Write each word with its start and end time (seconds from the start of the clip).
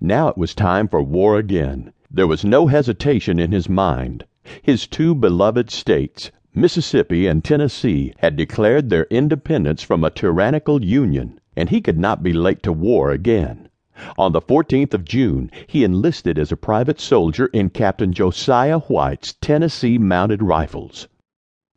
Now 0.00 0.28
it 0.28 0.38
was 0.38 0.54
time 0.54 0.86
for 0.86 1.02
war 1.02 1.38
again. 1.38 1.92
There 2.08 2.28
was 2.28 2.44
no 2.44 2.68
hesitation 2.68 3.40
in 3.40 3.50
his 3.50 3.68
mind. 3.68 4.24
His 4.62 4.86
two 4.86 5.12
beloved 5.12 5.70
states, 5.70 6.30
Mississippi 6.54 7.26
and 7.26 7.42
Tennessee, 7.42 8.12
had 8.18 8.36
declared 8.36 8.90
their 8.90 9.06
independence 9.10 9.82
from 9.82 10.04
a 10.04 10.10
tyrannical 10.10 10.84
Union, 10.84 11.40
and 11.56 11.68
he 11.70 11.80
could 11.80 11.98
not 11.98 12.22
be 12.22 12.32
late 12.32 12.62
to 12.62 12.72
war 12.72 13.10
again. 13.10 13.68
On 14.16 14.30
the 14.30 14.40
14th 14.40 14.94
of 14.94 15.04
June 15.04 15.50
he 15.66 15.82
enlisted 15.82 16.38
as 16.38 16.52
a 16.52 16.56
private 16.56 17.00
soldier 17.00 17.46
in 17.46 17.68
Captain 17.68 18.12
Josiah 18.12 18.78
White's 18.78 19.32
Tennessee 19.32 19.98
Mounted 19.98 20.44
Rifles. 20.44 21.08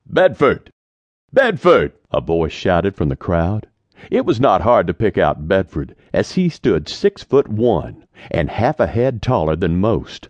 "Bedford! 0.06 0.72
Bedford!" 1.34 1.94
a 2.12 2.22
voice 2.22 2.52
shouted 2.52 2.96
from 2.96 3.10
the 3.10 3.16
crowd. 3.16 3.66
It 4.10 4.26
was 4.26 4.40
not 4.40 4.62
hard 4.62 4.88
to 4.88 4.96
pick 4.96 5.20
out 5.20 5.48
Bedford, 5.48 5.94
as 6.12 6.32
he 6.32 6.50
stood 6.50 6.90
six 6.90 7.22
foot 7.24 7.48
one, 7.48 8.06
and 8.32 8.50
half 8.50 8.80
a 8.80 8.88
head 8.88 9.22
taller 9.22 9.56
than 9.56 9.80
most. 9.80 10.28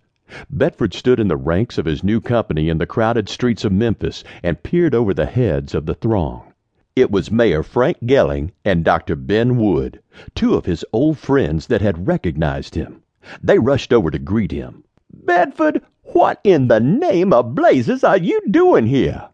Bedford 0.49 0.93
stood 0.93 1.21
in 1.21 1.29
the 1.29 1.38
ranks 1.38 1.77
of 1.77 1.85
his 1.85 2.03
new 2.03 2.20
company 2.20 2.67
in 2.67 2.79
the 2.79 2.85
crowded 2.85 3.29
streets 3.29 3.63
of 3.63 3.71
Memphis 3.71 4.26
and 4.43 4.62
peered 4.62 4.93
over 4.93 5.13
the 5.13 5.26
heads 5.26 5.73
of 5.73 5.85
the 5.85 5.93
throng. 5.93 6.52
It 6.98 7.12
was 7.12 7.31
Mayor 7.31 7.63
Frank 7.63 7.99
Gelling 8.05 8.52
and 8.65 8.84
Dr. 8.84 9.15
Ben 9.15 9.55
Wood, 9.55 10.01
two 10.35 10.55
of 10.55 10.65
his 10.65 10.84
old 10.91 11.17
friends 11.17 11.67
that 11.67 11.79
had 11.79 12.07
recognized 12.07 12.76
him. 12.76 13.03
They 13.41 13.57
rushed 13.57 13.93
over 13.93 14.12
to 14.12 14.20
greet 14.20 14.51
him. 14.51 14.84
"Bedford, 15.13 15.81
what 16.12 16.41
in 16.43 16.67
the 16.67 16.81
name 16.81 17.31
of 17.31 17.55
blazes 17.55 18.03
are 18.03 18.17
you 18.17 18.41
doing 18.51 18.88
here?" 18.88 19.29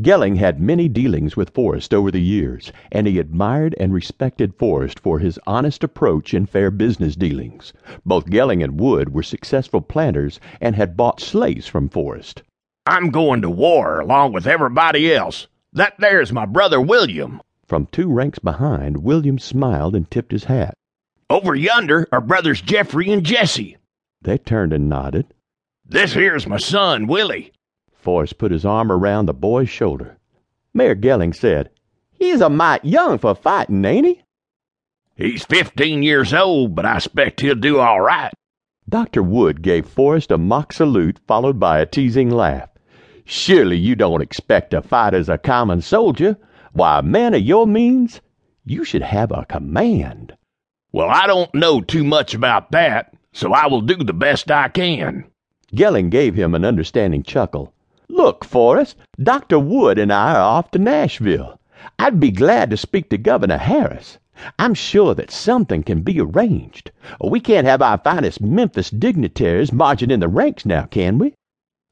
Gelling 0.00 0.36
had 0.36 0.60
many 0.60 0.88
dealings 0.88 1.36
with 1.36 1.50
Forrest 1.50 1.92
over 1.92 2.12
the 2.12 2.22
years, 2.22 2.70
and 2.92 3.08
he 3.08 3.18
admired 3.18 3.74
and 3.80 3.92
respected 3.92 4.54
Forrest 4.54 5.00
for 5.00 5.18
his 5.18 5.40
honest 5.44 5.82
approach 5.82 6.32
in 6.32 6.46
fair 6.46 6.70
business 6.70 7.16
dealings. 7.16 7.72
Both 8.06 8.26
Gelling 8.26 8.62
and 8.62 8.78
Wood 8.78 9.12
were 9.12 9.24
successful 9.24 9.80
planters 9.80 10.38
and 10.60 10.76
had 10.76 10.96
bought 10.96 11.20
slaves 11.20 11.66
from 11.66 11.88
Forrest. 11.88 12.44
I'm 12.86 13.10
going 13.10 13.42
to 13.42 13.50
war 13.50 13.98
along 13.98 14.34
with 14.34 14.46
everybody 14.46 15.12
else. 15.12 15.48
That 15.72 15.94
there's 15.98 16.32
my 16.32 16.46
brother 16.46 16.80
William. 16.80 17.42
From 17.66 17.86
two 17.86 18.08
ranks 18.08 18.38
behind, 18.38 19.02
William 19.02 19.38
smiled 19.38 19.96
and 19.96 20.08
tipped 20.08 20.30
his 20.30 20.44
hat. 20.44 20.74
Over 21.28 21.56
yonder 21.56 22.06
are 22.12 22.20
brothers 22.20 22.60
Jeffrey 22.60 23.10
and 23.10 23.24
Jesse. 23.24 23.76
They 24.22 24.38
turned 24.38 24.72
and 24.72 24.88
nodded. 24.88 25.26
This 25.84 26.12
here's 26.12 26.46
my 26.46 26.58
son, 26.58 27.08
Willie. 27.08 27.52
Forrest 27.98 28.38
put 28.38 28.52
his 28.52 28.64
arm 28.64 28.90
around 28.90 29.26
the 29.26 29.34
boy's 29.34 29.68
shoulder. 29.68 30.16
Mayor 30.72 30.94
Gelling 30.94 31.34
said, 31.34 31.70
He's 32.12 32.40
a 32.40 32.48
mite 32.48 32.84
young 32.84 33.18
for 33.18 33.34
fighting, 33.34 33.84
ain't 33.84 34.06
he? 34.06 34.22
He's 35.16 35.44
fifteen 35.44 36.02
years 36.02 36.32
old, 36.32 36.74
but 36.74 36.86
I 36.86 36.96
expect 36.96 37.40
he'll 37.40 37.56
do 37.56 37.80
all 37.80 38.00
right. 38.00 38.32
Dr. 38.88 39.22
Wood 39.22 39.62
gave 39.62 39.86
Forrest 39.86 40.30
a 40.30 40.38
mock 40.38 40.72
salute 40.72 41.18
followed 41.26 41.58
by 41.58 41.80
a 41.80 41.86
teasing 41.86 42.30
laugh. 42.30 42.70
Surely 43.24 43.76
you 43.76 43.94
don't 43.94 44.22
expect 44.22 44.70
to 44.70 44.80
fight 44.80 45.12
as 45.12 45.28
a 45.28 45.36
common 45.36 45.82
soldier. 45.82 46.38
Why, 46.72 47.00
a 47.00 47.02
man 47.02 47.34
of 47.34 47.42
your 47.42 47.66
means, 47.66 48.20
you 48.64 48.84
should 48.84 49.02
have 49.02 49.32
a 49.32 49.44
command. 49.44 50.36
Well, 50.92 51.10
I 51.10 51.26
don't 51.26 51.52
know 51.54 51.80
too 51.80 52.04
much 52.04 52.32
about 52.32 52.70
that, 52.70 53.12
so 53.32 53.52
I 53.52 53.66
will 53.66 53.82
do 53.82 53.96
the 53.96 54.14
best 54.14 54.50
I 54.50 54.68
can. 54.68 55.24
Gelling 55.74 56.10
gave 56.10 56.34
him 56.34 56.54
an 56.54 56.64
understanding 56.64 57.22
chuckle. 57.22 57.74
Look, 58.10 58.44
Forrest, 58.44 58.96
Dr. 59.22 59.58
Wood 59.58 59.98
and 59.98 60.12
I 60.12 60.34
are 60.34 60.40
off 60.40 60.70
to 60.70 60.78
Nashville. 60.78 61.60
I'd 61.98 62.18
be 62.18 62.30
glad 62.30 62.70
to 62.70 62.76
speak 62.76 63.10
to 63.10 63.18
Governor 63.18 63.58
Harris. 63.58 64.18
I'm 64.58 64.74
sure 64.74 65.14
that 65.14 65.30
something 65.30 65.82
can 65.82 66.00
be 66.00 66.20
arranged. 66.20 66.90
We 67.22 67.40
can't 67.40 67.66
have 67.66 67.82
our 67.82 67.98
finest 67.98 68.40
Memphis 68.40 68.88
dignitaries 68.88 69.72
marching 69.72 70.10
in 70.10 70.20
the 70.20 70.28
ranks 70.28 70.64
now, 70.64 70.86
can 70.86 71.18
we? 71.18 71.34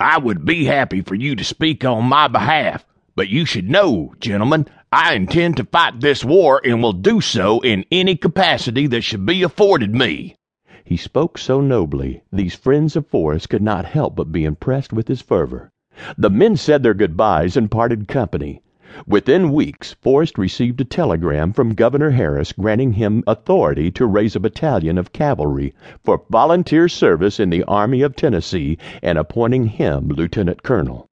I 0.00 0.18
would 0.18 0.44
be 0.44 0.64
happy 0.64 1.00
for 1.02 1.14
you 1.14 1.36
to 1.36 1.44
speak 1.44 1.84
on 1.84 2.04
my 2.04 2.28
behalf, 2.28 2.86
but 3.14 3.28
you 3.28 3.44
should 3.44 3.68
know, 3.68 4.14
gentlemen, 4.20 4.66
I 4.92 5.14
intend 5.14 5.56
to 5.58 5.64
fight 5.64 6.00
this 6.00 6.24
war 6.24 6.60
and 6.64 6.82
will 6.82 6.92
do 6.92 7.20
so 7.20 7.60
in 7.60 7.84
any 7.90 8.16
capacity 8.16 8.86
that 8.86 9.02
should 9.02 9.26
be 9.26 9.42
afforded 9.42 9.94
me. 9.94 10.36
He 10.84 10.96
spoke 10.96 11.36
so 11.36 11.60
nobly, 11.60 12.22
these 12.32 12.54
friends 12.54 12.94
of 12.96 13.06
Forrest 13.06 13.48
could 13.48 13.62
not 13.62 13.84
help 13.84 14.16
but 14.16 14.32
be 14.32 14.44
impressed 14.44 14.92
with 14.92 15.08
his 15.08 15.20
fervor. 15.20 15.72
The 16.18 16.28
men 16.28 16.56
said 16.56 16.82
their 16.82 16.92
goodbyes 16.92 17.56
and 17.56 17.70
parted 17.70 18.06
company. 18.06 18.60
Within 19.06 19.50
weeks, 19.50 19.94
Forrest 20.02 20.36
received 20.36 20.80
a 20.80 20.84
telegram 20.84 21.52
from 21.54 21.74
Governor 21.74 22.10
Harris 22.10 22.52
granting 22.52 22.92
him 22.92 23.24
authority 23.26 23.90
to 23.92 24.06
raise 24.06 24.36
a 24.36 24.40
battalion 24.40 24.98
of 24.98 25.12
cavalry 25.12 25.74
for 26.04 26.22
volunteer 26.30 26.88
service 26.88 27.38
in 27.40 27.50
the 27.50 27.64
Army 27.64 28.02
of 28.02 28.16
Tennessee 28.16 28.78
and 29.02 29.18
appointing 29.18 29.66
him 29.66 30.08
lieutenant 30.08 30.62
colonel. 30.62 31.04